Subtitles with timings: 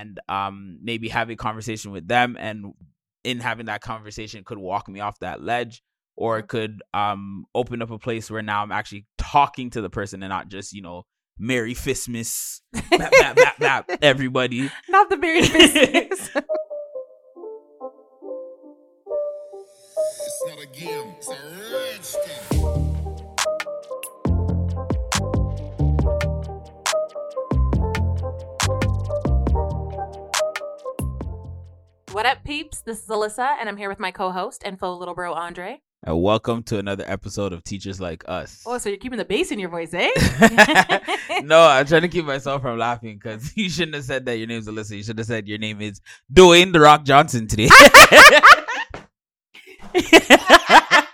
[0.00, 2.72] and um maybe have a conversation with them and
[3.24, 5.82] in having that conversation could walk me off that ledge
[6.16, 9.90] or it could um open up a place where now I'm actually talking to the
[9.90, 11.04] person and not just, you know,
[11.38, 14.70] Merry Fistmas, bap, bap, bap, bap, everybody.
[14.88, 16.44] Not the Merry Fistmas.
[20.28, 21.36] It's not a game, it's a
[21.72, 22.65] rich thing.
[32.16, 32.80] What up, peeps?
[32.80, 35.82] This is Alyssa, and I'm here with my co-host and faux little bro Andre.
[36.02, 38.62] And welcome to another episode of Teachers Like Us.
[38.64, 40.08] Oh, so you're keeping the bass in your voice, eh?
[41.44, 44.46] no, I'm trying to keep myself from laughing because you shouldn't have said that your
[44.46, 44.96] name's Alyssa.
[44.96, 46.00] You should have said your name is
[46.32, 47.68] Dwayne The Rock Johnson today.
[47.70, 48.26] ah,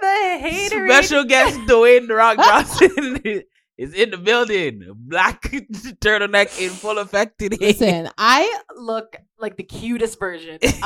[0.00, 0.88] the hater.
[0.88, 3.42] Special guest Dwayne The Rock Johnson
[3.78, 4.84] is in the building.
[4.94, 5.42] Black
[6.00, 7.56] turtleneck in full effect today.
[7.60, 10.60] Listen, I look like the cutest version of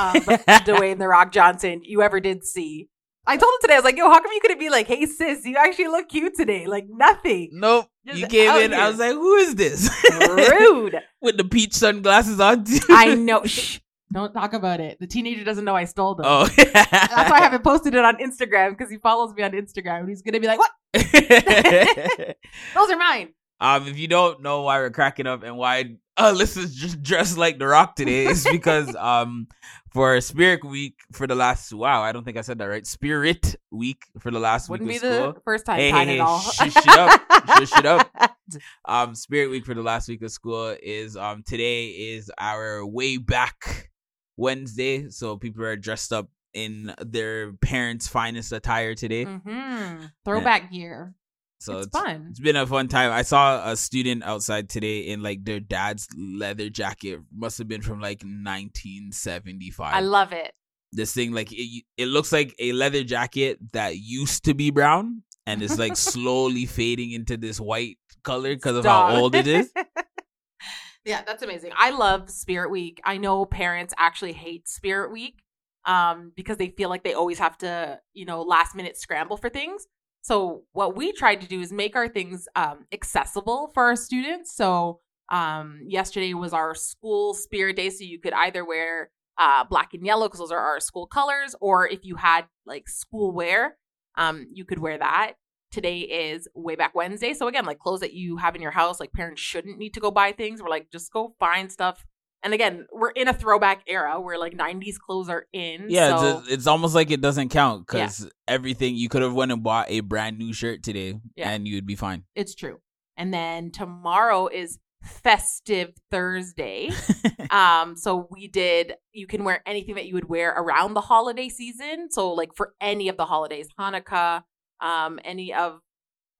[0.65, 2.89] Dwayne the Rock Johnson you ever did see.
[3.25, 5.05] I told him today, I was like, yo, how come you couldn't be like, hey
[5.05, 6.65] sis, you actually look cute today?
[6.65, 7.49] Like nothing.
[7.53, 7.87] Nope.
[8.05, 8.73] Just you came in.
[8.73, 9.89] I was like, who is this?
[10.27, 10.99] Rude.
[11.21, 12.65] With the peach sunglasses on.
[12.89, 13.45] I know.
[13.45, 13.79] Shh.
[14.11, 14.99] Don't talk about it.
[14.99, 16.25] The teenager doesn't know I stole them.
[16.27, 16.45] Oh.
[16.57, 20.09] That's why I haven't posted it on Instagram because he follows me on Instagram and
[20.09, 20.71] he's gonna be like, "What?
[22.75, 26.73] Those are mine." Um, if you don't know why we're cracking up and why Alyssa's
[26.75, 29.47] just dressed like The Rock today, it's because um
[29.93, 32.85] for Spirit Week for the last wow, I don't think I said that right.
[32.87, 35.33] Spirit Week for the last Wouldn't be week of school.
[35.33, 36.39] the first time Hey, hey, hey, all.
[36.39, 37.21] shush it up.
[37.57, 38.09] Shush it up.
[38.83, 43.15] Um, Spirit Week for the last week of school is um today is our way
[43.15, 43.89] back
[44.35, 49.23] Wednesday, so people are dressed up in their parents' finest attire today.
[49.25, 51.15] hmm Throwback gear.
[51.59, 52.27] So it's, it's fun.
[52.31, 53.11] It's been a fun time.
[53.11, 57.19] I saw a student outside today in like their dad's leather jacket.
[57.31, 59.93] Must have been from like 1975.
[59.93, 60.53] I love it.
[60.91, 61.31] this thing.
[61.33, 65.77] Like it, it looks like a leather jacket that used to be brown and is
[65.77, 69.71] like slowly fading into this white color because of how old it is.
[71.05, 71.71] yeah, that's amazing.
[71.75, 73.01] I love Spirit Week.
[73.03, 75.40] I know parents actually hate Spirit Week
[75.85, 79.49] um, because they feel like they always have to, you know, last minute scramble for
[79.49, 79.87] things.
[80.21, 84.55] So what we tried to do is make our things um, accessible for our students.
[84.55, 84.99] So
[85.29, 90.05] um, yesterday was our school Spirit Day, so you could either wear uh, black and
[90.05, 93.77] yellow because those are our school colors, or if you had like school wear,
[94.15, 95.33] um, you could wear that.
[95.71, 97.33] Today is way back Wednesday.
[97.33, 100.01] So again, like clothes that you have in your house, like parents shouldn't need to
[100.01, 100.61] go buy things.
[100.61, 102.05] We're like, just go find stuff.
[102.43, 105.85] And again, we're in a throwback era where like 90s clothes are in.
[105.89, 109.51] Yeah, so, it's, it's almost like it doesn't count because everything you could have went
[109.51, 111.51] and bought a brand new shirt today Yeah.
[111.51, 112.23] and you'd be fine.
[112.35, 112.79] it's true.
[113.17, 116.89] And then tomorrow is festive Thursday.
[117.51, 121.49] um, so we did you can wear anything that you would wear around the holiday
[121.49, 122.07] season.
[122.11, 124.43] So like for any of the holidays, Hanukkah,
[124.79, 125.79] um, any of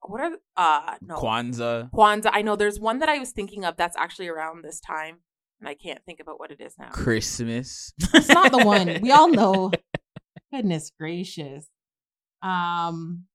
[0.00, 1.90] what are uh no Kwanzaa.
[1.92, 2.30] Kwanzaa.
[2.32, 5.18] I know there's one that I was thinking of that's actually around this time,
[5.62, 6.88] and I can't think about what it is now.
[6.90, 7.92] Christmas.
[8.12, 9.00] It's not the one.
[9.00, 9.70] We all know.
[10.52, 11.68] Goodness gracious.
[12.42, 13.26] Um,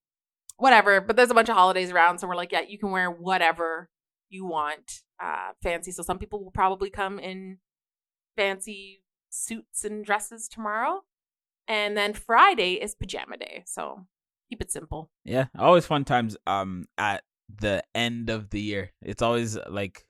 [0.58, 1.00] whatever.
[1.00, 3.90] But there's a bunch of holidays around, so we're like, yeah, you can wear whatever
[4.30, 5.04] you want.
[5.24, 5.92] Uh, fancy.
[5.94, 7.60] So some people will probably come in
[8.36, 11.04] fancy suits and dresses tomorrow,
[11.66, 13.64] and then Friday is pajama day.
[13.66, 14.06] So
[14.50, 15.10] keep it simple.
[15.24, 17.24] Yeah, always fun times um at
[17.62, 18.92] the end of the year.
[19.02, 20.06] It's always like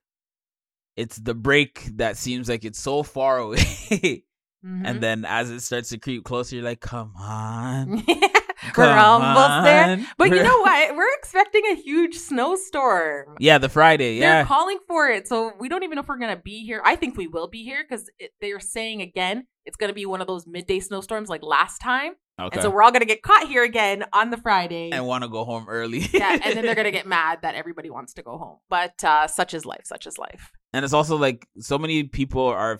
[0.98, 4.24] it's the break that seems like it's so far away.
[4.66, 4.82] Mhm.
[4.86, 8.04] and then as it starts to creep closer, you're like, come on.
[8.08, 9.84] we're come almost there.
[9.92, 10.96] on." But you know what?
[10.96, 13.36] We're expecting a huge snowstorm.
[13.40, 14.38] Yeah, the Friday, Yeah.
[14.38, 16.82] They're calling for it, so we don't even know if we're gonna be here.
[16.84, 18.10] I think we will be here because
[18.42, 22.56] they're saying again it's gonna be one of those midday snowstorms like last time, okay.
[22.56, 24.90] and so we're all gonna get caught here again on the Friday.
[24.92, 26.00] and want to go home early.
[26.14, 28.58] yeah, and then they're gonna get mad that everybody wants to go home.
[28.70, 29.82] But uh, such is life.
[29.86, 30.52] Such is life.
[30.74, 32.80] And it's also like so many people are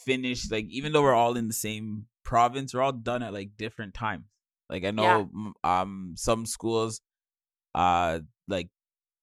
[0.00, 3.50] finished like even though we're all in the same province we're all done at like
[3.56, 4.24] different times
[4.70, 5.28] like i know
[5.64, 5.80] Yeah.
[5.82, 7.00] um some schools
[7.74, 8.68] uh like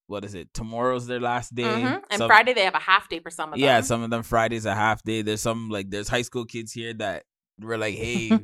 [0.07, 2.01] what is it tomorrow's their last day Mhm.
[2.09, 3.63] And Some- Friday they have a half day for some of them.
[3.63, 6.71] yeah some of them fridays a half day there's some like there's high school kids
[6.73, 7.23] here that
[7.59, 8.37] were like hey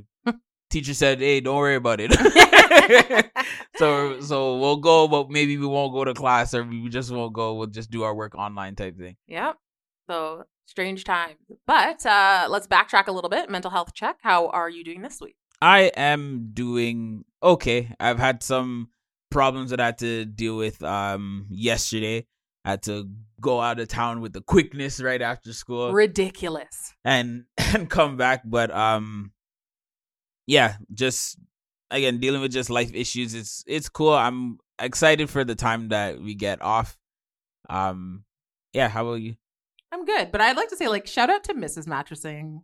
[0.72, 2.12] teacher said hey don't worry about it
[3.78, 7.34] so so we'll go but maybe we won't go to class or we just won't
[7.34, 9.56] go we'll just do our work online type thing Yep.
[10.10, 11.36] So strange times.
[11.68, 13.50] But uh, let's backtrack a little bit.
[13.50, 14.18] Mental health check.
[14.22, 15.36] How are you doing this week?
[15.62, 17.94] I am doing okay.
[18.00, 18.90] I've had some
[19.30, 22.26] problems that I had to deal with um yesterday.
[22.66, 23.10] had to
[23.40, 26.94] go out of town with the quickness right after school Ridiculous.
[27.06, 28.42] and and come back.
[28.44, 29.32] But um,
[30.52, 31.38] yeah, just
[31.90, 33.34] again dealing with just life issues.
[33.34, 34.14] It's it's cool.
[34.14, 36.98] I'm excited for the time that we get off.
[37.70, 38.26] Um,
[38.74, 38.90] yeah.
[38.90, 39.36] How about you?
[39.94, 41.88] I'm good, but I'd like to say like shout out to Mrs.
[41.88, 42.64] Mattressing.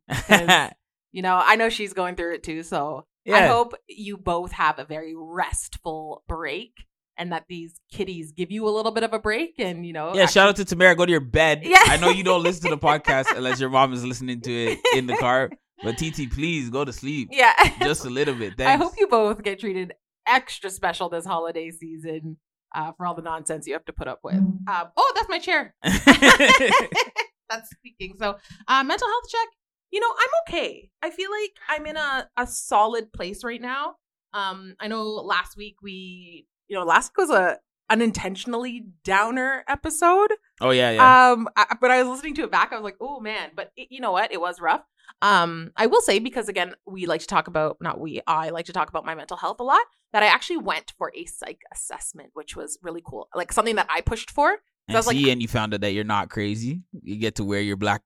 [1.13, 4.79] you know, I know she's going through it too, so I hope you both have
[4.79, 6.71] a very restful break
[7.17, 10.13] and that these kitties give you a little bit of a break and you know
[10.13, 10.95] Yeah, shout out to Tamara.
[10.95, 11.61] Go to your bed.
[11.65, 11.79] Yeah.
[11.83, 14.79] I know you don't listen to the podcast unless your mom is listening to it
[14.95, 15.49] in the car.
[15.83, 18.57] But TT, please go to sleep yeah just a little bit.
[18.57, 18.71] Thanks.
[18.71, 19.93] I hope you both get treated
[20.27, 22.37] extra special this holiday season
[22.75, 24.35] uh, for all the nonsense you have to put up with.
[24.35, 25.73] Um, oh, that's my chair.
[25.83, 28.15] that's speaking.
[28.19, 28.35] So,
[28.67, 29.47] uh, mental health check.
[29.91, 30.89] You know, I'm okay.
[31.01, 33.95] I feel like I'm in a, a solid place right now.
[34.33, 37.57] Um, I know last week we, you know, last week was a
[37.89, 40.33] unintentionally downer episode.
[40.59, 41.31] oh yeah, yeah.
[41.31, 42.73] Um, I, but I was listening to it back.
[42.73, 43.51] I was like, oh man.
[43.55, 44.33] But it, you know what?
[44.33, 44.83] It was rough.
[45.21, 48.21] Um, I will say because again, we like to talk about not we.
[48.27, 49.81] I like to talk about my mental health a lot.
[50.13, 53.27] That I actually went for a psych assessment, which was really cool.
[53.35, 54.51] Like something that I pushed for.
[54.87, 56.81] and I was like- see, and you found out that you're not crazy.
[57.01, 58.03] You get to wear your black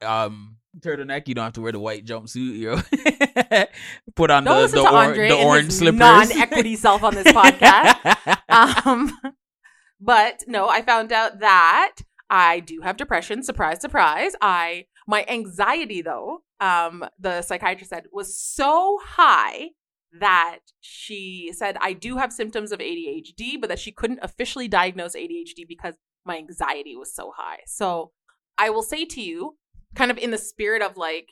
[0.00, 1.28] um turtleneck.
[1.28, 2.56] You don't have to wear the white jumpsuit.
[2.56, 3.64] You know?
[4.16, 5.98] put on Don't the the, or- the orange slippers.
[5.98, 8.36] non-equity self on this podcast.
[8.86, 9.12] um,
[10.00, 11.96] but no, I found out that
[12.30, 13.42] I do have depression.
[13.42, 14.32] Surprise, surprise.
[14.40, 19.68] I my anxiety though, um, the psychiatrist said was so high
[20.18, 25.14] that she said I do have symptoms of ADHD, but that she couldn't officially diagnose
[25.14, 27.58] ADHD because my anxiety was so high.
[27.66, 28.12] So
[28.56, 29.58] I will say to you,
[29.94, 31.28] kind of in the spirit of like,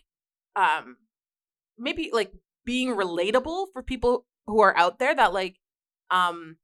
[0.57, 0.99] um,
[1.79, 2.33] maybe like
[2.67, 5.57] being relatable for people who are out there that like
[6.11, 6.57] um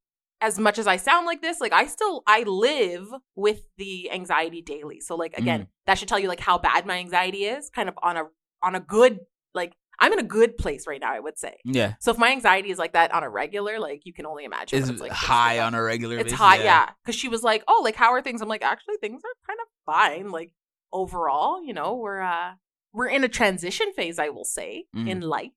[0.47, 4.63] as much as I sound like this, like I still I live with the anxiety
[4.63, 5.01] daily.
[5.01, 7.99] So like again, that should tell you like how bad my anxiety is, kind of
[8.03, 8.25] on a
[8.63, 9.21] on a good
[9.55, 11.57] like I'm in a good place right now, I would say.
[11.65, 14.45] yeah, So if my anxiety is like that on a regular, like you can only
[14.45, 14.79] imagine.
[14.79, 16.17] it's it's like high on a regular.
[16.17, 16.39] It's basis.
[16.39, 16.91] high, yeah.
[17.03, 19.59] Because she was like, "Oh, like how are things?" I'm like, "Actually, things are kind
[19.63, 20.31] of fine.
[20.31, 20.53] Like
[20.93, 22.53] overall, you know, we're uh
[22.93, 25.09] we're in a transition phase, I will say, Mhm.
[25.11, 25.53] in life.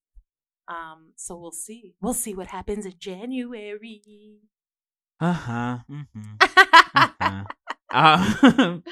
[0.70, 1.96] Um, so we'll see.
[2.00, 4.02] We'll see what happens in January.
[5.22, 5.78] Uh huh.
[6.92, 7.44] Uh-huh.
[7.92, 8.84] um,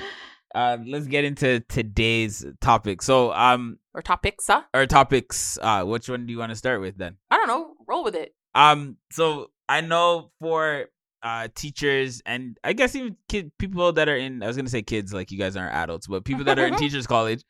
[0.54, 3.02] uh, let's get into today's topic.
[3.02, 4.64] So, um, or topics, huh?
[4.74, 5.58] our topics.
[5.62, 7.16] Uh, which one do you want to start with then?
[7.32, 7.76] I don't know.
[7.88, 8.36] Roll with it.
[8.56, 10.86] Um, so I know for
[11.24, 14.84] uh teachers and I guess even kid people that are in I was gonna say
[14.84, 17.44] kids like you guys aren't adults, but people that are in teachers college,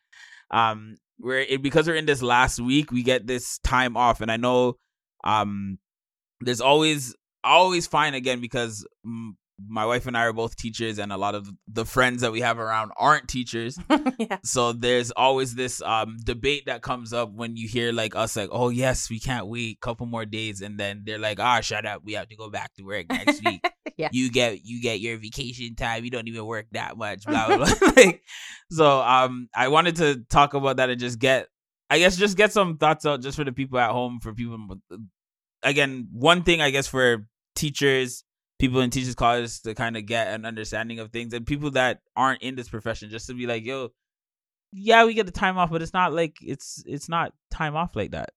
[0.52, 4.32] um, we're it, because we're in this last week, we get this time off, and
[4.32, 4.78] I know,
[5.24, 5.80] um,
[6.42, 7.16] there's always
[7.48, 8.86] always find again because
[9.66, 12.42] my wife and I are both teachers, and a lot of the friends that we
[12.42, 13.80] have around aren't teachers
[14.20, 14.38] yeah.
[14.44, 18.50] so there's always this um debate that comes up when you hear like us like
[18.52, 22.04] oh yes we can't wait couple more days and then they're like ah shut up
[22.06, 23.64] we have to go back to work next week
[23.98, 24.10] Yeah.
[24.12, 27.58] you get you get your vacation time you don't even work that much blah blah
[27.80, 28.22] blah like,
[28.70, 31.48] so um i wanted to talk about that and just get
[31.90, 34.60] i guess just get some thoughts out just for the people at home for people
[35.64, 37.28] again one thing i guess for
[37.58, 38.24] teachers
[38.60, 42.00] people in teachers college to kind of get an understanding of things and people that
[42.16, 43.90] aren't in this profession just to be like yo
[44.72, 47.96] yeah we get the time off but it's not like it's it's not time off
[47.96, 48.30] like that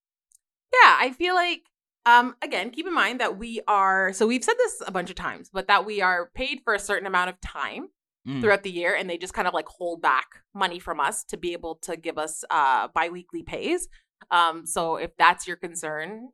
[0.72, 1.62] Yeah, I feel like
[2.06, 5.16] um again, keep in mind that we are so we've said this a bunch of
[5.16, 7.88] times, but that we are paid for a certain amount of time
[8.28, 8.42] Mm.
[8.42, 11.38] throughout the year and they just kind of like hold back money from us to
[11.38, 13.88] be able to give us uh biweekly pays.
[14.30, 16.28] Um so if that's your concern,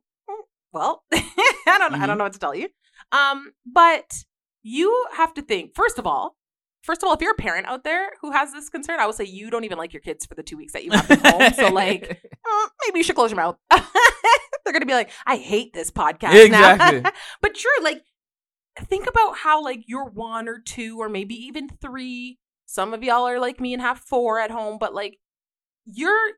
[0.73, 2.07] well, I don't I Mhm.
[2.07, 2.69] don't know what to tell you.
[3.11, 4.23] Um but
[4.63, 6.35] you have to think first of all,
[6.83, 9.15] first of all, if you're a parent out there who has this concern, I would
[9.15, 11.19] say you don't even like your kids for the 2 weeks that you have them
[11.19, 11.53] home.
[11.53, 13.57] So like uh, maybe you should close your mouth.
[13.71, 16.49] They're gonna be like, I hate this podcast.
[16.49, 17.11] now." Exactly.
[17.41, 18.03] but true, like
[18.89, 22.39] think about how like you're one or two or maybe even three.
[22.65, 25.17] Some of y'all are like me and have four at home, but like
[25.85, 26.31] you're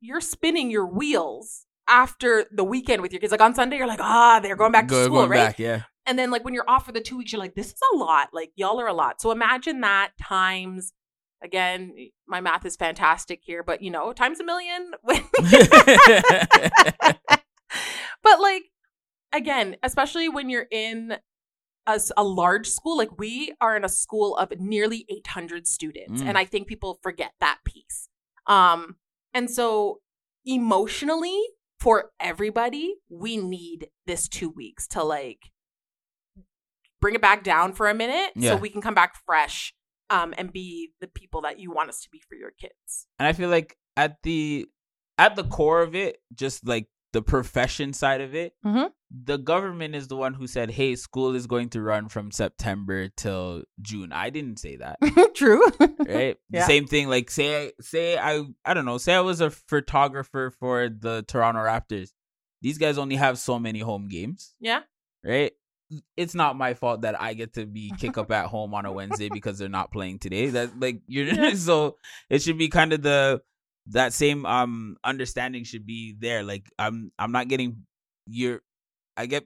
[0.00, 3.30] you're spinning your wheels after the weekend with your kids.
[3.30, 5.48] Like on Sunday, you're like, ah, they're going back to Go- school, right?
[5.48, 7.68] back, yeah And then like when you're off for the two weeks, you're like, this
[7.68, 8.28] is a lot.
[8.32, 9.20] Like y'all are a lot.
[9.20, 10.92] So imagine that times
[11.42, 11.94] again,
[12.26, 14.92] my math is fantastic here, but you know, times a million.
[18.22, 18.62] but like
[19.32, 21.16] again, especially when you're in
[22.16, 26.28] a large school, like we are in a school of nearly 800 students, Mm.
[26.28, 28.08] and I think people forget that piece.
[28.46, 28.96] Um,
[29.34, 30.00] and so
[30.46, 31.38] emotionally,
[31.84, 35.50] for everybody, we need this two weeks to like
[37.00, 38.52] bring it back down for a minute Yeah.
[38.52, 39.74] so we can come back fresh
[40.08, 43.06] um, and be the people that you want us to be for your kids.
[43.18, 44.66] and I feel like at the
[45.18, 48.90] at the core of it, just like the profession side of it, Mhm.
[49.10, 53.08] the government is the one who said, "Hey, school is going to run from September
[53.08, 54.98] till June." I didn't say that,
[55.34, 55.62] True.
[56.00, 56.36] right?
[56.50, 56.66] Yeah.
[56.66, 57.08] Same thing.
[57.08, 58.98] Like say say I I don't know.
[58.98, 62.10] Say I was a photographer for the Toronto Raptors.
[62.60, 64.82] These guys only have so many home games, yeah.
[65.24, 65.52] right?
[66.16, 68.92] It's not my fault that I get to be kick up at home on a
[68.92, 70.48] Wednesday because they're not playing today.
[70.50, 71.54] That like you're Yeah.
[71.70, 71.96] so
[72.30, 73.42] it should be kind of the
[73.88, 76.42] that same um understanding should be there.
[76.42, 77.84] Like I'm I'm not getting
[78.26, 78.60] your
[79.16, 79.44] I get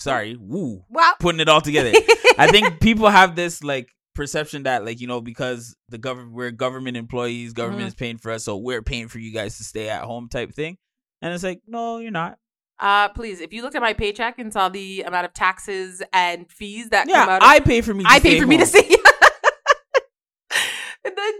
[0.00, 1.14] sorry, woo, Wow.
[1.20, 1.92] putting it all together.
[2.38, 6.50] I think people have this like perception that like you know because the government we're
[6.50, 7.88] government employees, government Mhm.
[7.88, 10.52] is paying for us, so we're paying for you guys to stay at home type
[10.54, 10.76] thing.
[11.22, 12.38] And it's like, no, you're not.
[12.80, 16.48] Uh, please, if you looked at my paycheck and saw the amount of taxes and
[16.50, 18.04] fees that come Yeah, out, of, I pay for me.
[18.04, 18.72] To I pay for me to home.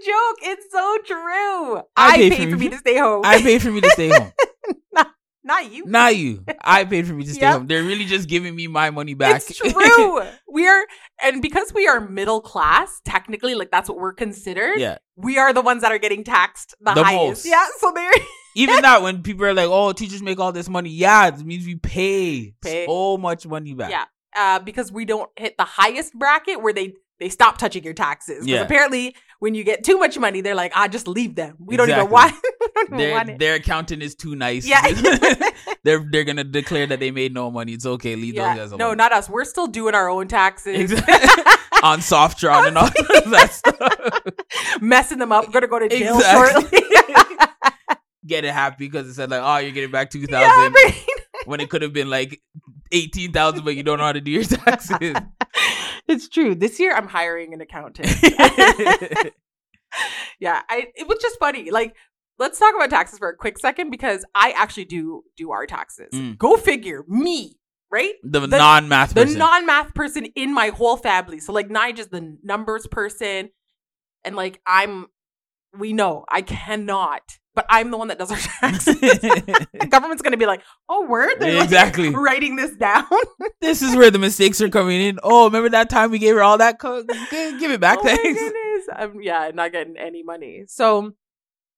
[0.04, 1.82] Joke, it's so true.
[1.96, 3.22] I pay, for me- to stay home.
[3.24, 4.32] I paid for me to stay home.
[5.44, 5.86] Not you.
[5.86, 6.44] Not you.
[6.62, 7.52] I paid for me to stay Yep.
[7.54, 7.66] home.
[7.68, 9.36] They're really just giving me my money back.
[9.48, 10.20] It's true.
[10.52, 10.84] we are,
[11.22, 14.78] and because we are middle class, technically, like that's what we're considered.
[14.78, 14.98] yeah.
[15.16, 17.28] We are the ones that are getting taxed the, The highest.
[17.28, 17.46] most.
[17.46, 17.64] Yeah.
[17.78, 18.10] So they're
[18.56, 21.64] Even that when people are like, "Oh, teachers make all this money," yeah, it means
[21.64, 22.84] we pay, Pay.
[22.86, 23.90] so much money back.
[23.90, 24.04] Yeah.
[24.36, 28.38] uh, because we don't hit the highest bracket where they they stop touching your taxes.
[28.40, 28.60] 'Cause Yeah.
[28.62, 31.56] apparently, when you get too much money, they're like, "Ah, just leave them.
[31.58, 32.34] We don't even want.
[32.88, 34.66] don't Their want it." their accountant is too nice.
[34.66, 34.82] Yeah.
[35.84, 37.72] they're they're gonna declare that they made no money.
[37.72, 38.16] It's okay.
[38.16, 38.50] Leave yeah.
[38.54, 38.78] those guys alone.
[38.78, 39.28] No, not us.
[39.28, 40.78] We're still doing our own taxes.
[40.92, 41.52] Exactly.
[41.82, 42.90] on Softron and all
[43.30, 44.80] that stuff.
[44.82, 45.46] Messing them up.
[45.46, 46.78] We're gonna go to jail Exactly.
[46.80, 46.80] shortly.
[48.26, 51.06] Get it happy because it said like, "Oh, you're getting back two thousand yeah, right.
[51.46, 52.40] when it could have been like
[52.92, 55.14] eighteen thousand, but you don't know how to do your taxes.
[56.08, 56.54] It's true.
[56.54, 58.08] This year, I'm hiring an accountant.
[60.40, 61.70] yeah, I it was just funny.
[61.70, 61.94] Like,
[62.38, 66.08] let's talk about taxes for a quick second because I actually do do our taxes.
[66.12, 66.38] Mm.
[66.38, 67.58] Go figure, me,
[67.90, 68.14] right?
[68.22, 69.38] the, The- non-math The person.
[69.38, 71.40] non-math person in my whole family.
[71.40, 73.50] So like Nigel's the numbers person,
[74.24, 75.06] and like I'm,
[75.76, 77.22] we know I cannot,
[77.58, 79.00] but I'm the one that does our taxes.
[79.00, 82.10] the government's gonna be like, oh, word, They're like, Exactly.
[82.10, 83.04] writing this down.
[83.60, 85.18] this is where the mistakes are coming in.
[85.24, 86.78] Oh, remember that time we gave her all that?
[86.78, 88.40] Co- give it back, oh my thanks.
[88.40, 88.84] goodness.
[88.96, 90.66] Um, yeah, not getting any money.
[90.68, 91.14] So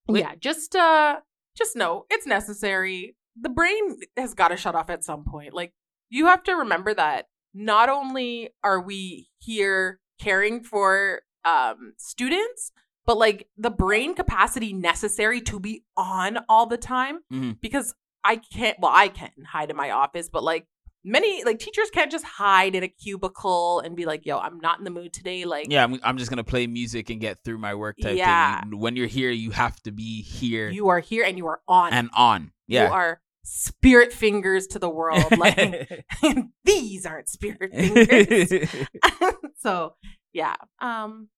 [0.06, 0.20] Wait.
[0.20, 1.20] yeah, just uh
[1.56, 3.16] just know it's necessary.
[3.40, 5.54] The brain has got to shut off at some point.
[5.54, 5.72] Like
[6.10, 12.70] you have to remember that not only are we here caring for um students,
[13.10, 17.60] but like the brain capacity necessary to be on all the time Mhm.
[17.60, 20.68] because I can't well I can hide in my office, but like
[21.02, 24.78] many like teachers can't just hide in a cubicle and be like, "Yo, I'm not
[24.78, 27.58] in the mood today." Like Yeah, I'm, I'm just gonna play music and get through
[27.58, 28.60] my work type Yeah.
[28.60, 28.78] thing.
[28.78, 31.92] When you're here, you have to be here you are here and you are on.
[31.92, 32.52] and on.
[32.68, 32.86] Yeah.
[32.86, 35.36] You are spirit fingers to the world.
[35.36, 36.04] Like
[36.64, 38.76] these aren't spirit fingers.
[39.58, 39.94] so
[40.32, 40.54] yeah.
[40.80, 41.28] Um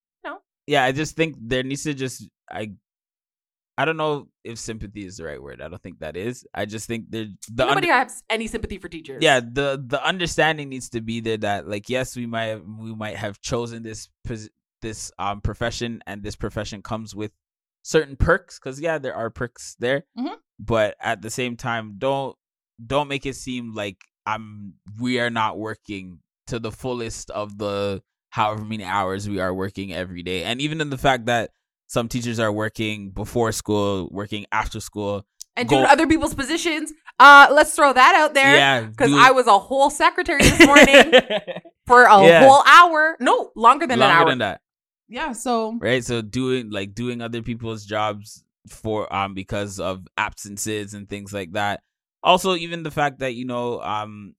[0.66, 2.72] yeah, I just think there needs to just I
[3.78, 5.62] I don't know if sympathy is the right word.
[5.62, 6.44] I don't think that is.
[6.52, 9.22] I just think there the nobody under- has any sympathy for teachers.
[9.22, 12.94] yeah the the understanding needs to be there that like yes we might have, we
[12.94, 14.08] might have chosen this
[14.82, 17.30] this um profession and this profession comes with
[17.82, 20.36] certain perks because yeah there are perks there Mhm.
[20.58, 22.36] but at the same time don't
[22.84, 28.02] don't make it seem like i'm we are not working to the fullest of the
[28.32, 31.50] however many hours we are working every day and even in the fact that
[31.86, 35.24] some teachers are working before school working after school
[35.56, 36.92] And doing other people's positions.
[37.20, 38.56] Uh let's throw that out there.
[38.56, 41.12] yeah Because I was a whole secretary this morning
[41.86, 42.40] for a Yeah.
[42.48, 43.16] whole hour.
[43.20, 44.28] No, longer than longer an hour.
[44.30, 44.60] than that
[45.08, 50.94] Yeah, so right so doing like doing other people's jobs for um because of absences
[50.94, 51.82] and things like that
[52.22, 54.32] also even the fact that you know um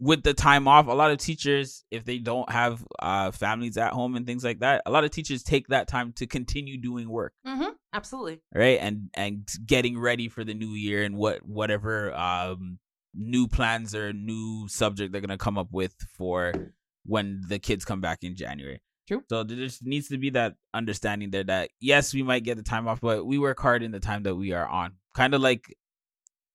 [0.00, 3.92] with the time off a lot of teachers if they don't have uh families at
[3.92, 7.08] home and things like that a lot of teachers take that time to continue doing
[7.08, 7.68] work Mm-hmm.
[7.92, 8.40] Absolutely.
[8.54, 12.78] right and and getting ready for the new year and what whatever um
[13.14, 16.52] new plans or new subject they're gonna come up with for
[17.04, 19.24] when the kids come back in january True.
[19.28, 22.62] so there just needs to be that understanding there that yes we might get the
[22.62, 25.40] time off but we work hard in the time that we are on kind of
[25.40, 25.76] like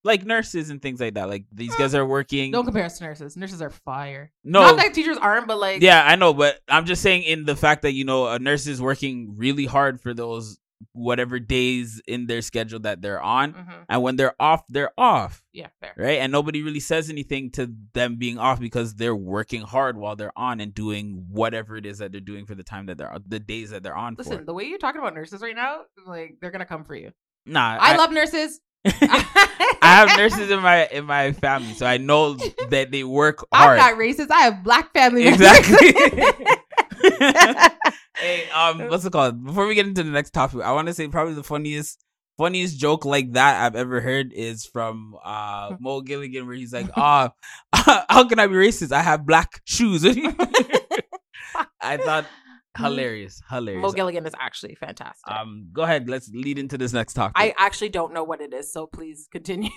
[0.06, 3.04] like nurses and things like that like these guys are working don't compare us to
[3.04, 3.36] nurses.
[3.36, 4.32] Nurses are fire.
[4.46, 7.44] no Not that teachers aren't, but like yeah, I know, but I'm just saying in
[7.46, 10.58] the fact that you know a nurse is working really hard for those
[10.92, 13.54] whatever days in their schedule that they're on.
[13.54, 13.86] Mhm.
[13.90, 15.94] And when they're off, they're off, Yeah, fair.
[15.98, 16.20] right?
[16.20, 20.38] And nobody really says anything to them being off because they're working hard while they're
[20.38, 23.40] on and doing whatever it is that they're doing for the time that they're the
[23.40, 24.44] days that they're on Listen, for.
[24.44, 27.12] the way you're talking about nurses right now, like they're gonna come for you.
[27.46, 28.60] Nah, I, love nurses.
[28.86, 32.36] I have nurses in my in my family, so I know
[32.70, 33.80] that they work hard.
[33.80, 34.30] I'm not racist.
[34.32, 35.28] I have black family.
[35.28, 35.94] Exactly.
[38.18, 39.44] hey, um, what's it called?
[39.44, 42.04] Before we get into the next topic, I want to say probably the funniest,
[42.38, 46.90] funniest joke like that I've ever heard is from uh Mo Gilligan, where he's like,
[46.96, 47.32] "Ah,
[47.74, 48.92] how can I be racist?
[48.92, 50.06] I have black shoes."
[51.82, 52.26] I thought
[52.78, 53.82] hilarious, hilarious.
[53.82, 55.30] Mo Gilligan is actually fantastic.
[55.32, 56.10] um, go ahead.
[56.10, 57.34] Let's lead into this next topic.
[57.36, 59.70] I actually don't know what it is, so please continue.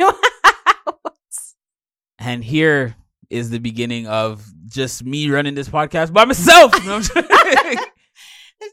[2.19, 2.97] and here
[3.31, 6.73] is the beginning of just me running this podcast by myself.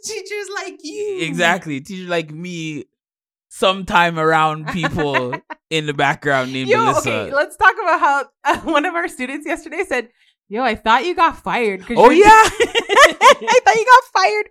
[0.03, 1.19] Teachers like you.
[1.21, 2.85] exactly Teachers like me
[3.49, 5.33] sometime around people
[5.69, 7.11] in the background named Yo, Melissa.
[7.11, 10.09] okay, let's talk about how uh, one of our students yesterday said,
[10.49, 12.49] "Yo, I thought you got fired." oh yeah.
[13.11, 14.49] I thought you got fired,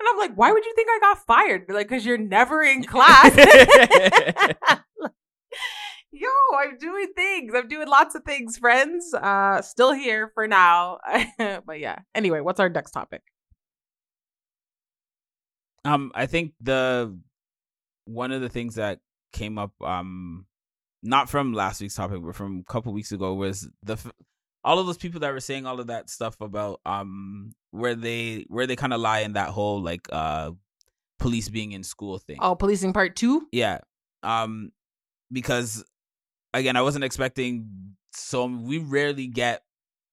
[0.00, 2.84] and I'm like, "Why would you think I got fired?" Like, because you're never in
[2.84, 3.36] class.
[6.14, 6.28] Yo,
[6.58, 7.52] I'm doing things.
[7.56, 9.14] I'm doing lots of things, friends.
[9.14, 10.98] Uh, still here for now,
[11.38, 12.00] but yeah.
[12.14, 13.22] Anyway, what's our next topic?
[15.84, 17.18] um, I think the
[18.04, 19.00] one of the things that
[19.32, 20.46] came up, um,
[21.02, 24.12] not from last week's topic, but from a couple weeks ago, was the f-
[24.64, 28.44] all of those people that were saying all of that stuff about um where they
[28.48, 30.50] where they kind of lie in that whole like uh
[31.18, 32.36] police being in school thing.
[32.40, 33.46] Oh, policing part two.
[33.52, 33.78] Yeah.
[34.22, 34.72] Um
[35.30, 35.84] because
[36.54, 39.62] again, I wasn't expecting so we rarely get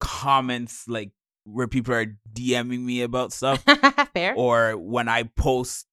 [0.00, 1.10] comments like
[1.44, 3.62] where people are DMing me about stuff
[4.14, 4.34] Fair.
[4.36, 5.86] or when I post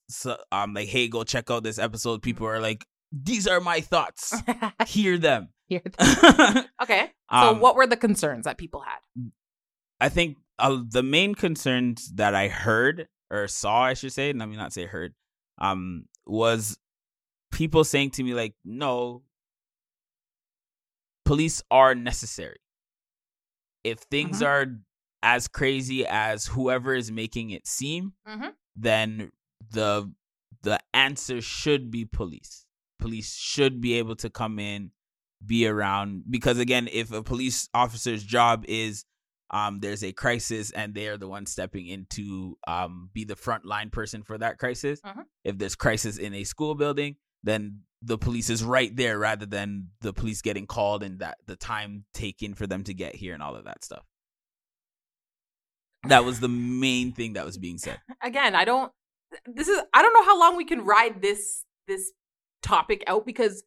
[0.51, 4.35] um like hey go check out this episode people are like these are my thoughts.
[4.87, 5.49] Hear them.
[5.69, 7.11] Um okay.
[7.31, 8.99] So, what were the concerns that people had?
[9.99, 14.47] I think uh, the main concerns that I heard or saw, I should say, let
[14.47, 15.13] me not say heard,
[15.57, 16.77] um, was
[17.51, 19.23] people saying to me like, "No,
[21.25, 22.59] police are necessary.
[23.83, 24.45] If things Mhm.
[24.47, 24.65] are
[25.23, 28.55] as crazy as whoever is making it seem, Mhm.
[28.75, 29.31] then
[29.71, 30.13] the
[30.63, 32.65] the answer should be police.
[32.99, 34.91] Police should be able to come in,
[35.45, 39.05] be around because again, if a police officer's job is
[39.49, 43.35] um there's a crisis and they are the one stepping in to um be the
[43.35, 44.99] front line person for that crisis.
[45.01, 45.23] Mhm.
[45.43, 49.89] If there's crisis in a school building, then the police is right there rather than
[50.01, 53.41] the police getting called and that the time taken for them to get here and
[53.41, 54.03] all of that stuff.
[56.07, 57.99] That was the main thing that was being said.
[58.21, 58.91] again, I don't.
[59.45, 59.81] This is.
[59.93, 62.11] I don't know how long we can ride this this
[62.61, 63.63] topic out because,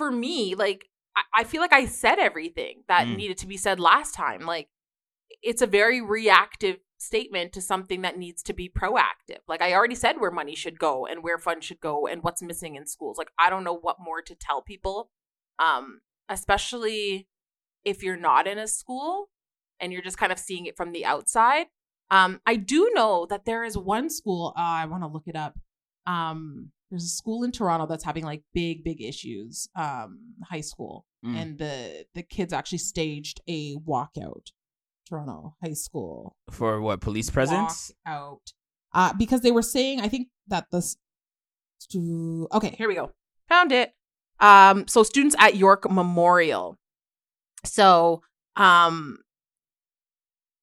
[0.00, 0.80] for me, like
[1.14, 3.16] I, I feel like I said everything that Mm.
[3.16, 4.42] needed to be said last time.
[4.54, 4.68] Like
[5.42, 9.42] it's a very reactive statement to something that needs to be proactive.
[9.46, 12.42] Like I already said where money should go and where funds should go and what's
[12.42, 13.18] missing in schools.
[13.18, 15.10] Like I don't know what more to tell people.
[15.58, 17.28] Um, especially
[17.84, 19.28] if you're not in a school
[19.80, 21.66] and you're just kind of seeing it from the outside.
[22.10, 24.52] Um, I do know that there is one school.
[24.56, 25.54] Uh, I want to look it up.
[26.06, 29.68] Um, there's a school in Toronto that's having like big, big issues.
[29.76, 31.36] Um, high school, Mm.
[31.36, 34.46] and the the kids actually staged a walkout.
[35.08, 37.90] Toronto High School For what police presence?
[38.06, 38.52] out
[38.94, 40.96] uh, because they were saying I think that this.
[41.96, 43.10] Okay, here we go.
[43.48, 43.92] Found it.
[44.38, 46.78] Um, so students at York Memorial.
[47.64, 48.22] So,
[48.56, 49.18] um,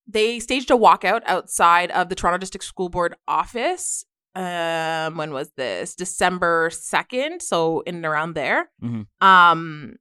[0.08, 4.06] they staged a walkout outside of the Toronto District School Board office.
[4.38, 5.96] Um, when was this?
[5.96, 7.42] December second.
[7.42, 8.70] So in and around there.
[8.84, 9.08] Mhm.
[9.20, 9.96] Um,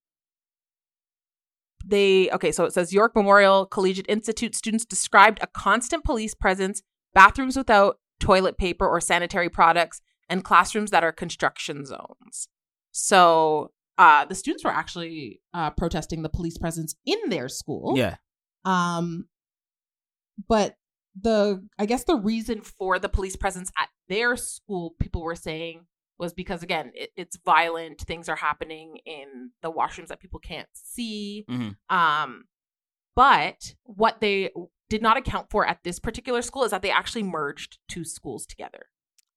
[1.84, 2.52] they okay.
[2.52, 6.82] So it says York Memorial Collegiate Institute students described a constant police presence,
[7.14, 12.48] bathrooms without toilet paper or sanitary products, and classrooms that are construction zones.
[12.92, 17.94] So uh, the students were actually uh, protesting the police presence in their school.
[17.96, 18.16] Yeah.
[18.64, 19.28] Um,
[20.48, 20.76] but
[21.20, 25.86] the I guess the reason for the police presence at their school, people were saying,
[26.18, 28.00] was because again, it, it's violent.
[28.00, 31.44] Things are happening in the washrooms that people can't see.
[31.48, 31.76] Mhm.
[31.88, 32.44] Um,
[33.14, 34.50] but what they
[34.88, 38.46] did not account for at this particular school is that they actually merged two schools
[38.46, 38.86] together.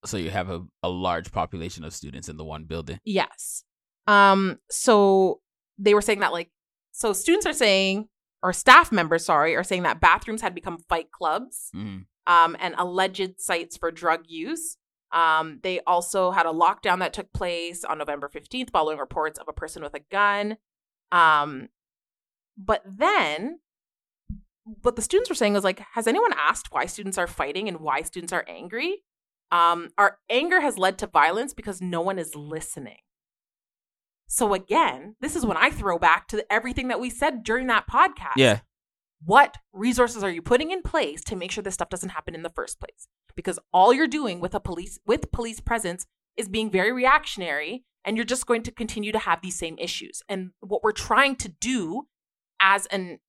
[0.06, 3.00] So you have a, a large population of students in the one building.
[3.04, 3.64] Yes.
[4.08, 5.42] Um, so
[5.78, 6.52] they were saying that like
[6.92, 8.10] so students are saying
[8.42, 12.06] or staff members, sorry, are saying that bathrooms had become fight clubs Mhm.
[12.28, 14.78] um and alleged sites for drug use.
[15.12, 19.48] Um, they also had a lockdown that took place on November 15th following reports of
[19.48, 20.58] a person with a gun.
[21.12, 21.70] Um,
[22.58, 23.60] but then
[24.64, 27.80] what the students were saying was like, has anyone asked why students are fighting and
[27.80, 29.04] why students are angry?
[29.52, 33.00] Um, our anger has led to violence because no one is listening.
[34.32, 37.88] So again, this is when I throw back to everything that we said during that
[37.88, 38.38] podcast.
[38.38, 38.60] Yeah.
[39.26, 42.44] What resources are you putting in place to make sure this stuff doesn't happen in
[42.44, 43.08] the first place?
[43.36, 46.06] Because all you're doing with a police with police presence
[46.38, 50.22] is being very reactionary and you're just going to continue to have these same issues.
[50.30, 52.08] And what we're trying to do
[52.62, 53.20] as an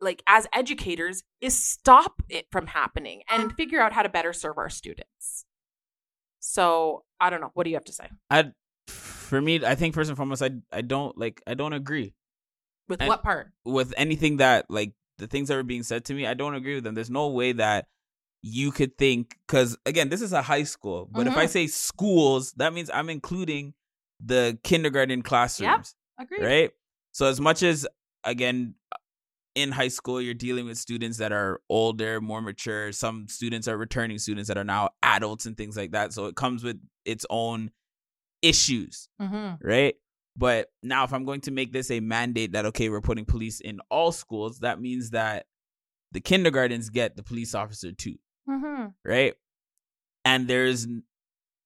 [0.00, 4.56] like as educators is stop it from happening and figure out how to better serve
[4.56, 5.46] our students.
[6.38, 7.50] So, I don't know.
[7.54, 8.08] What do you have to say?
[8.30, 8.52] I
[8.88, 12.14] for me, I think first and foremost, I I don't like I don't agree
[12.88, 13.52] With And- what part?
[13.64, 16.26] with anything that like the things that were being said to me.
[16.26, 16.94] I don't agree with them.
[16.94, 17.86] There's no way that
[18.42, 21.08] you could think because again, this is a high school.
[21.10, 21.50] But if I Mhm.
[21.50, 23.74] say schools, that means I'm including
[24.20, 25.94] the kindergarten classrooms.
[26.18, 26.42] Agreed.
[26.44, 26.70] right?
[27.12, 27.86] So as much as
[28.24, 28.74] again
[29.56, 33.76] in high school you're dealing with students that are older, more mature, some students are
[33.76, 36.12] returning students that are now adults and things like that.
[36.12, 37.70] So it comes with its own
[38.44, 39.66] issues, Mm-hmm.
[39.66, 39.94] right?
[40.36, 43.60] But now if I'm going to make this a mandate that okay, we're putting police
[43.60, 45.46] in all schools, that means that
[46.12, 48.16] the kindergartens get the police officer too
[48.48, 48.86] Mm-hmm.
[49.04, 49.34] right?
[50.24, 50.86] And there's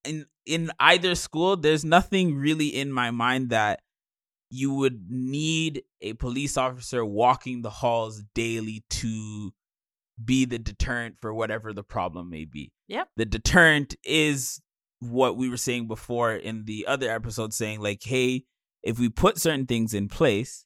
[0.04, 3.80] in in either school, there's nothing really in my mind that
[4.50, 9.52] you would need a police officer walking the halls daily to
[10.24, 12.72] be the deterrent for whatever the problem may be.
[12.88, 13.08] Yep.
[13.16, 14.60] The deterrent is
[15.00, 18.44] what we were saying before in the other episode saying like, hey,
[18.82, 20.64] if we put certain things in place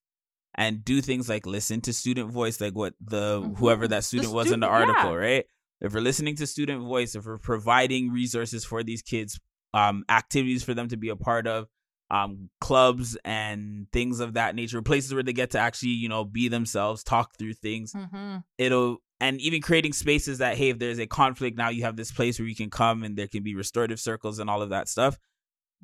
[0.55, 3.59] and do things like listen to student voice, like what the Mhm.
[3.59, 4.95] whoever that The student was in the student- yeah.
[4.97, 5.45] article, right?
[5.81, 9.41] If we're listening to student voice, if we're providing resources for these kids,
[9.75, 11.67] um, activities for them to be a part of,
[12.11, 16.25] um, clubs and things of that nature, places where they get to actually, you know,
[16.25, 17.95] be themselves, talk through things.
[17.95, 18.37] Mm-hmm.
[18.59, 22.11] It'll and even creating spaces that hey, if there's a conflict, now you have this
[22.11, 24.89] place where you can come and there can be restorative circles and all of that
[24.89, 25.17] stuff.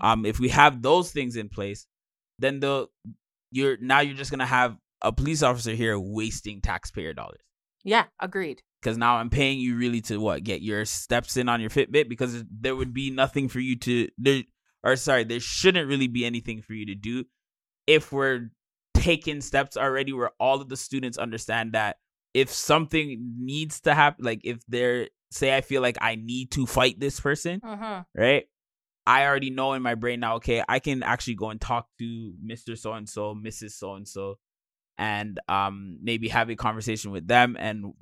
[0.00, 1.86] Um, if we have those things in place,
[2.40, 2.88] then the
[3.52, 7.40] you're now you're just gonna have a police officer here wasting taxpayer dollars
[7.84, 8.62] Yeah, agreed.
[8.82, 12.08] because now I'm paying you really to what get your steps in on your Fitbit
[12.08, 14.42] because there would be nothing for you to there
[14.82, 17.24] or sorry there shouldn't really be anything for you to do
[17.86, 18.50] if we're
[18.94, 21.96] taking steps already where all of the students understand that
[22.40, 23.06] if something
[23.38, 27.20] needs to happen like if they're say I feel like I need to fight this
[27.20, 28.00] person Mm-hmm.
[28.20, 28.44] right
[29.06, 32.34] I already know in my brain now okay I can actually go and talk to
[32.50, 32.76] Mr.
[32.76, 33.72] so and so Mrs.
[33.72, 34.38] so and so
[34.98, 37.92] and um maybe have a conversation with them and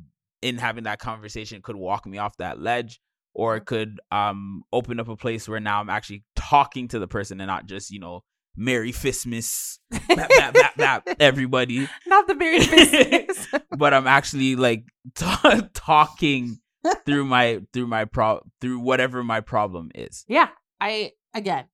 [0.42, 3.01] in having that conversation could walk me off that ledge
[3.35, 7.09] or it could um open up a place where now I'm actually talking to the
[7.09, 8.22] person and not just you know
[8.57, 13.47] Merry Fistmas bap, bap, bap, bap, everybody Not the very business.
[13.77, 16.59] but I'm actually like t- talking
[17.05, 20.49] through my through my pro through whatever my problem is yeah,
[20.81, 21.66] I again,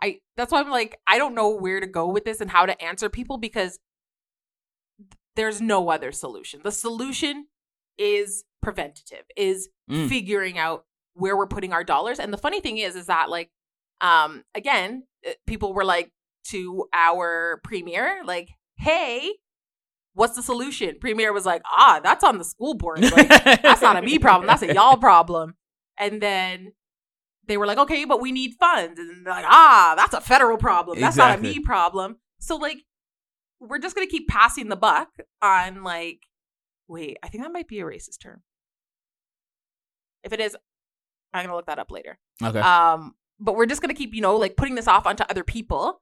[0.00, 2.66] I that's why I'm like I don't know where to go with this and how
[2.66, 3.78] to answer people because
[5.36, 6.60] there's no other solution.
[6.64, 7.46] The solution
[7.98, 10.08] is preventative, is Mm.
[10.08, 12.20] figuring out where we're putting our dollars.
[12.20, 13.50] And the funny thing is, is that like,
[14.00, 16.12] um, again, uh, people were like
[16.48, 19.32] to our premier, like, hey,
[20.14, 20.96] what's the solution?
[21.00, 23.00] Premier was like, ah, that's on the school board.
[23.00, 23.28] Like,
[23.62, 24.46] that's not a me problem.
[24.46, 25.54] That's a y'all problem.
[25.98, 26.72] And then
[27.46, 28.98] they were like, okay, but we need funds.
[28.98, 31.00] And they're like, ah, that's a federal problem.
[31.00, 32.16] That's not a me problem.
[32.38, 32.78] So like,
[33.60, 35.08] we're just gonna keep passing the buck
[35.42, 36.20] on like,
[36.88, 38.42] wait, I think that might be a racist term.
[40.24, 40.56] If it is,
[41.32, 42.18] I'm gonna look that up later.
[42.42, 45.44] okay Um, but we're just gonna keep, you know, like putting this off onto other
[45.44, 46.00] people.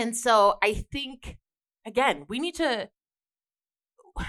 [0.00, 1.36] And so I think
[1.86, 2.88] again, we need to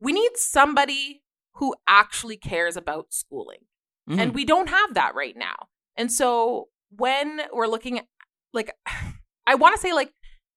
[0.00, 1.22] we need somebody
[1.54, 3.60] who actually cares about schooling.
[4.08, 4.20] Mhm.
[4.20, 5.68] And we don't have that right now.
[5.96, 8.06] And so when we're looking at
[8.52, 8.72] like
[9.46, 10.12] I want to say like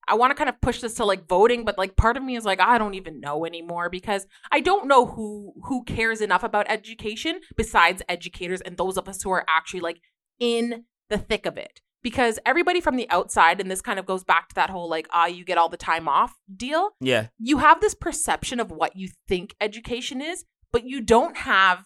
[0.08, 2.36] I want to kind of push this to like voting, but like part of me
[2.36, 6.44] is like I don't even know anymore because I don't know who who cares enough
[6.44, 10.02] about education besides educators and those of us who are actually like
[10.40, 11.82] in the thick of it.
[12.02, 15.08] Because everybody from the outside, and this kind of goes back to that whole like,
[15.12, 18.96] ah, you get all the time off deal yeah you have this perception of what
[18.96, 21.86] you think education is, but you don't have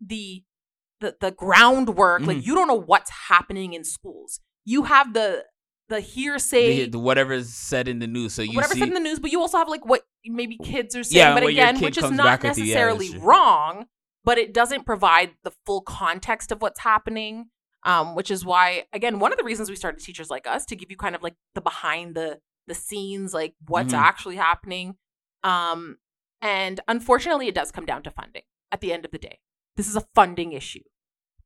[0.00, 0.44] the
[1.00, 2.22] the the groundwork.
[2.22, 2.46] Like Mhm.
[2.46, 4.40] you don't know what's happening in schools.
[4.64, 5.44] You have the
[5.88, 8.94] the hearsay, the, the whatever's said in the news so you whatever's see said in
[8.94, 11.78] the news, but you also have like what maybe kids are saying, Yeah, but again,
[11.80, 12.56] which is not with.
[12.56, 13.86] Yeah, necessarily wrong.
[14.24, 17.50] but it doesn't provide the full context of what's happening.
[17.84, 20.76] Um, which is why, again, one of the reasons we started Teachers Like Us to
[20.76, 23.98] give you kind of like the behind the the scenes, like what's Mhm.
[23.98, 24.94] actually happening.
[25.42, 25.96] Um,
[26.40, 29.40] and unfortunately, it does come down to funding at the end of the day.
[29.76, 30.84] This is a funding issue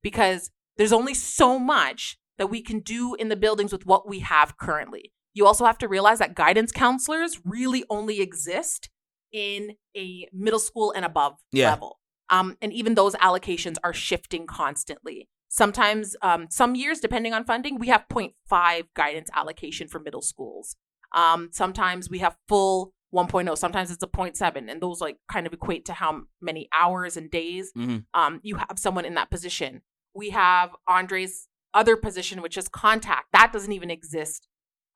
[0.02, 4.18] because there's only so much that we can do in the buildings with what we
[4.20, 5.12] have currently.
[5.32, 8.90] You also have to realize that guidance counselors really only exist
[9.32, 11.70] in a middle school and above Yeah.
[11.70, 11.98] level.
[12.28, 15.28] Um, and even those allocations are shifting constantly.
[15.48, 20.76] Sometimes, um, some years, depending on funding, we have 0.5 guidance allocation for middle schools.
[21.14, 23.56] Um, sometimes we have full 1.0.
[23.56, 27.30] Sometimes it's a 0.7, and those like kind of equate to how many hours and
[27.30, 28.04] days Mhm.
[28.14, 29.82] um, you have someone in that position.
[30.14, 33.26] We have Andre's other position, which is contact.
[33.32, 34.48] That doesn't even exist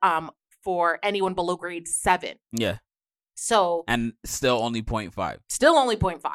[0.02, 0.30] um,
[0.64, 2.38] for anyone below grade seven.
[2.52, 2.78] Yeah.
[3.36, 5.38] So And still only 0.5.
[5.48, 6.30] still only 0.5.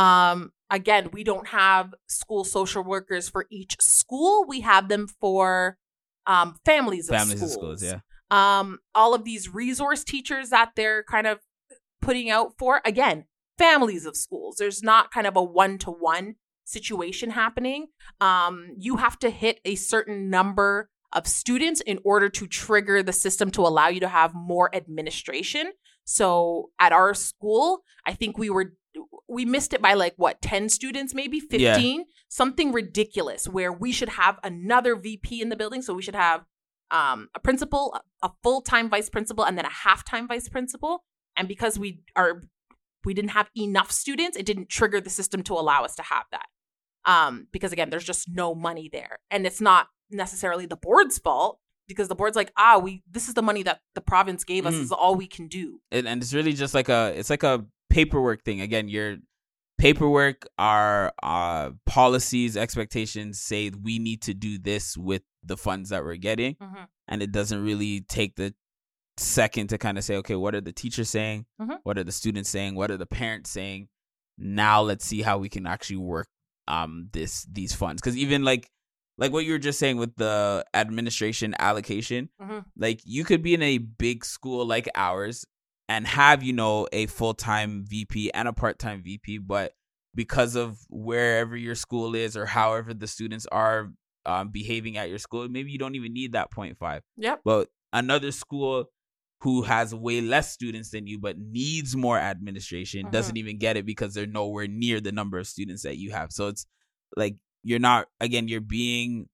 [0.00, 4.44] Um, again, we don't have school social workers for each school.
[4.46, 5.76] We have them for
[6.26, 7.54] um, families of Families schools.
[7.54, 8.00] of schools, yeah.
[8.30, 11.40] Um, all of these resource teachers that they're kind of
[12.00, 13.24] putting out for, again,
[13.58, 14.56] families of schools.
[14.58, 17.88] There's not kind of a one to one situation happening.
[18.20, 23.12] Um, you have to hit a certain number of students in order to trigger the
[23.12, 25.72] system to allow you to have more administration.
[26.04, 28.74] So at our school, I think we were
[29.28, 31.40] we missed it by like what 10 students maybe?
[31.40, 35.82] 15 something ridiculous where we should have another vp in the building.
[35.82, 36.44] So we should have
[36.90, 41.04] um, a principal a full-time vice principal and then a half-time vice principal.
[41.36, 42.42] And because we are
[43.04, 46.24] we didn't have enough students it didn't trigger the system to allow us to have
[46.30, 46.46] that.
[47.04, 49.18] Um, because again there's just no money there.
[49.30, 53.34] And it's not necessarily the board's fault because the board's like ah we this is
[53.34, 54.74] the money that the province gave us.
[54.74, 55.80] This is all we can do.
[55.90, 59.16] And, and it's really just like a it's like a paperwork thing again your
[59.78, 66.04] paperwork our uh policies expectations say we need to do this with the funds that
[66.04, 66.86] we're getting Mhm.
[67.08, 68.54] and it doesn't really take the
[69.16, 71.78] second to kind of say okay what are the teachers saying Mhm.
[71.82, 73.88] what are the students saying what are the parents saying
[74.38, 76.28] now let's see how we can actually work
[76.68, 78.70] um this these funds because even like
[79.18, 82.64] like what you were just saying with the administration allocation Mhm.
[82.76, 85.46] like you could be in a big school like ours
[85.90, 89.72] and have you know a full-time vp and a part-time vp but
[90.14, 93.90] because of wherever your school is or however the students are
[94.26, 97.40] um, behaving at your school maybe you don't even need that 0.5 yep.
[97.44, 98.86] But another school
[99.42, 103.10] who has way less students than you but needs more administration Mhm.
[103.12, 106.30] doesn't even get it because they're nowhere near the number of students that you have.
[106.30, 106.66] So it's
[107.16, 109.28] like you're not again you're being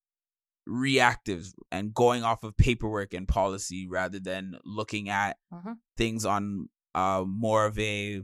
[0.67, 5.77] reactive and going off of paperwork and policy rather than looking at Mhm.
[5.97, 8.23] things on uh more of a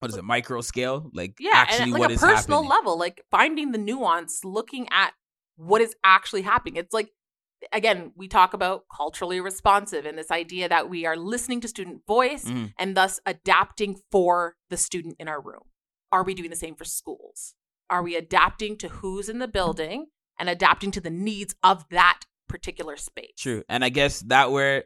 [0.00, 1.10] what is it micro scale?
[1.14, 2.70] Like yeah actually and like what a is personal happening.
[2.70, 5.12] level like finding the nuance looking at
[5.56, 6.76] what is actually happening.
[6.76, 7.10] It's like
[7.72, 12.02] again we talk about culturally responsive and this idea that we are listening to student
[12.06, 12.74] voice Mhm.
[12.78, 15.62] and thus adapting for the student in our room.
[16.12, 17.54] Are we doing the same for schools?
[17.88, 22.20] Are we adapting to who's in the building and adapting to the needs of that
[22.48, 23.62] particular space True.
[23.68, 24.84] And I guess that where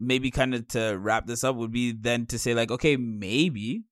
[0.00, 3.84] maybe kind of to wrap this up would be then to say like, okay, maybe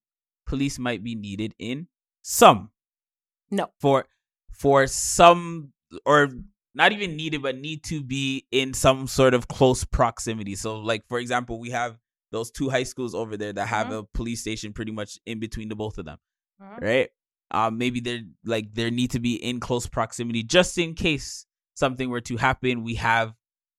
[0.47, 1.87] police might be needed in
[2.23, 2.71] some.
[3.51, 3.69] No.
[3.79, 4.05] For
[4.51, 5.71] for some
[6.05, 6.29] or
[6.75, 10.55] not even needed, but need to be in some sort of close proximity.
[10.55, 11.97] So like for example, we have
[12.31, 13.99] those two high schools over there that have Mhm.
[13.99, 16.19] a police station pretty much in between the both of them.
[16.61, 16.81] Mhm.
[16.81, 17.09] Right?
[17.51, 22.09] Um maybe they're like there need to be in close proximity just in case something
[22.09, 22.83] were to happen.
[22.83, 23.33] We have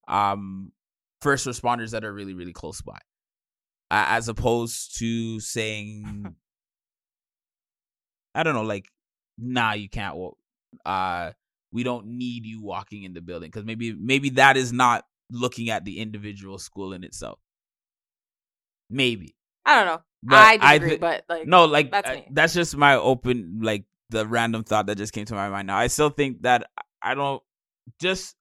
[0.09, 0.73] um
[1.21, 2.99] first responders that are really really close by
[3.91, 6.25] uh, as opposed to saying
[8.35, 8.87] i don't know like
[9.37, 10.39] nah you can't walk
[10.87, 11.31] uh
[11.73, 13.49] we don't need you walking in the building.
[13.49, 17.39] Because maybe maybe that is not looking at the individual school in itself.
[18.89, 19.37] Maybe
[19.71, 22.27] i don't know But i I disagree thi- but like no like that's me.
[22.33, 25.77] that's just my open like the random thought that just came to my mind now
[25.79, 26.69] i still think that
[27.03, 27.43] i don't
[28.01, 28.35] just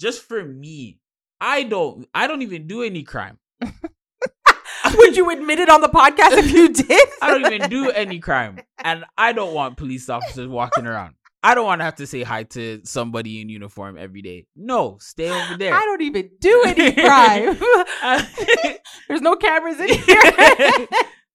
[0.00, 0.98] just for me
[1.40, 3.38] i don't i don't even do any crime
[4.94, 8.18] would you admit it on the podcast if you did I don't even do any
[8.20, 11.14] crime, and I don't want police officers walking around.
[11.46, 14.46] I don't want to have to say hi to somebody in uniform every day.
[14.56, 15.72] No, stay over there.
[15.72, 17.56] I don't even do any crime.
[19.08, 20.86] There's no cameras in here.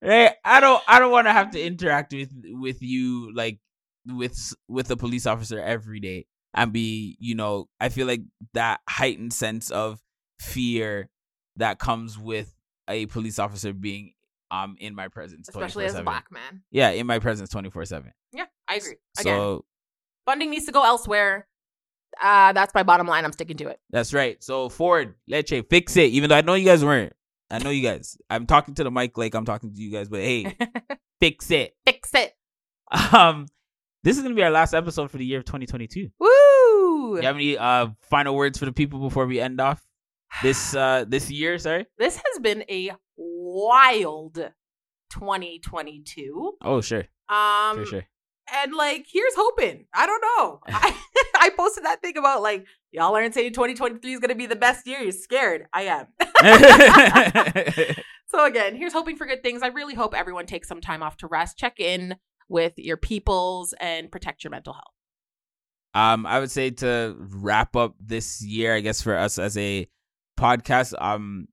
[0.01, 0.33] right?
[0.43, 0.83] I don't.
[0.85, 3.59] I don't want to have to interact with with you like
[4.05, 7.15] with with a police officer every day and be.
[7.21, 10.01] You know, I feel like that heightened sense of
[10.41, 11.09] fear
[11.55, 12.53] that comes with
[12.89, 14.11] a police officer being
[14.49, 16.63] um in my presence, Especially as a black man.
[16.69, 18.11] Yeah, in my presence, twenty four seven.
[18.33, 18.97] Yeah, I agree.
[19.17, 19.65] Again, So
[20.25, 21.47] funding needs to go elsewhere.
[22.21, 23.23] Uh, that's my bottom line.
[23.25, 23.79] I'm sticking to it.
[23.89, 24.43] that's right.
[24.43, 26.11] So Ford, Lecce, fix it.
[26.11, 27.13] Even though I know you guys weren't.
[27.49, 28.17] I know you guys.
[28.29, 30.55] I'm talking to the mic like I'm talking to you guys, but hey,
[31.21, 31.75] fix it.
[31.85, 32.33] Fix it.
[33.13, 33.45] Um,
[34.03, 36.09] this is gonna be our last episode for the year of 2022.
[36.19, 37.15] Woo!
[37.17, 39.81] You have any uh final words for the people before we end off
[40.43, 41.57] this uh this year?
[41.57, 41.85] Sorry.
[41.97, 44.35] This has been a wild
[45.11, 46.53] 2022.
[46.63, 48.03] Oh sure, Um, for sure.
[48.53, 49.85] And like, here's hoping.
[49.93, 50.59] I don't know.
[50.67, 50.95] I,
[51.35, 54.87] I posted that thing about like y'all aren't saying 2023 is gonna be the best
[54.87, 54.99] year.
[54.99, 55.65] You're scared.
[55.73, 56.07] I am.
[58.31, 59.61] So again, here's hoping for good things.
[59.61, 62.15] I really hope everyone takes some time off to rest, check in
[62.47, 64.93] with your peoples, and protect your mental health.
[65.93, 69.85] Um, I would say to wrap up this year, I guess for us as a
[70.39, 71.49] podcast, um,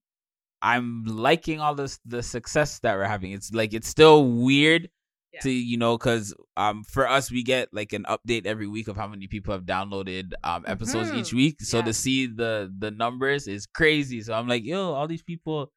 [0.62, 3.32] I'm liking all this the success that we're having.
[3.32, 4.88] It's like it's still weird
[5.32, 5.40] Yeah.
[5.40, 8.96] to you know because um for us we get like an update every week of
[8.96, 11.16] how many people have downloaded um episodes Mhm.
[11.16, 11.60] each week.
[11.60, 11.84] So Yeah.
[11.84, 14.22] to see the the numbers is crazy.
[14.22, 15.70] So I'm like, yo, all these people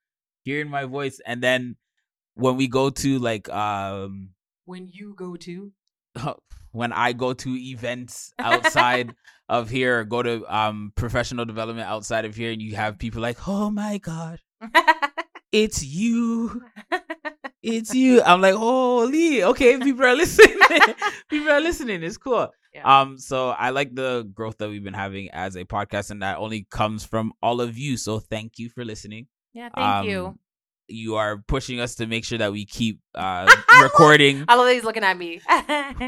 [0.43, 1.75] hearing my voice, and then
[2.35, 4.29] when we go to like um
[4.65, 5.71] When you go to
[6.71, 9.13] when I go to events outside
[9.49, 13.37] of here, go to um professional development outside of here, and you have people like,
[13.47, 14.39] "Oh my god,
[15.51, 16.63] it's you,
[17.63, 20.57] it's you." I'm like, "Holy, okay, people are listening.
[21.29, 22.03] people are listening.
[22.03, 23.01] It's cool." Yeah.
[23.01, 26.37] Um, so I like the growth that we've been having as a podcast, and that
[26.37, 27.97] only comes from all of you.
[27.97, 29.27] So thank you for listening.
[29.53, 30.27] yeah, thank you.
[30.27, 30.39] Um,
[30.87, 33.47] You are pushing us to make sure that we keep uh
[33.81, 35.39] recording I love that he's looking at me.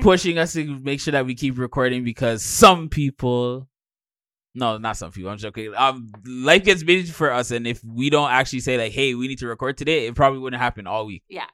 [0.01, 3.67] pushing us to make sure that we keep recording because some people
[4.55, 8.09] no not some people i'm joking um life gets busy for us and if we
[8.09, 11.05] don't actually say like hey we need to record today it probably wouldn't happen all
[11.05, 11.45] week Yeah.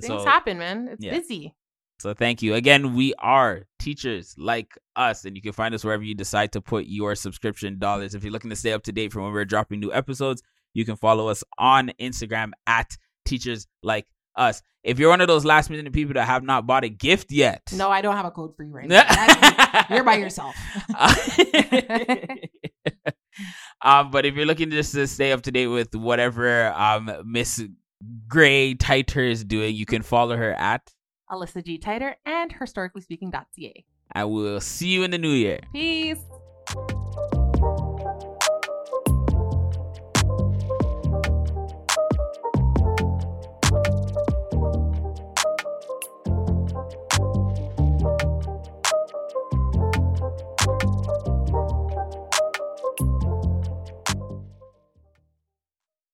[0.00, 0.88] so, Things happen, man.
[0.92, 1.16] It's yeah.
[1.18, 1.54] busy.
[2.00, 6.02] so thank you again we are teachers like us and you can find us wherever
[6.02, 9.12] you decide to put your subscription dollars if you're looking to stay up to date
[9.12, 10.42] from when we're dropping new episodes
[10.74, 15.44] you can follow us on instagram at teachers like us if you're one of those
[15.44, 18.30] last minute people that have not bought a gift yet No, I don't have a
[18.30, 19.86] code for you right now.
[19.90, 20.54] You're by yourself.
[23.82, 27.62] um, but if you're looking just to stay up to date with whatever um Miss
[28.28, 30.92] Gray Titer is doing, you can follow her at.
[31.30, 31.78] Alyssa G.
[31.78, 33.84] Titer and historically speaking.ca.
[34.12, 35.60] I will see you in the new year.
[35.72, 36.20] Peace.